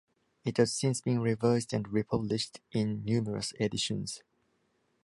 [0.43, 4.23] It has since been revised and republished in numerous editions.